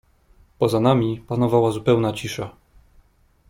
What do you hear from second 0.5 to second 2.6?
"Poza nami panowała zupełna cisza."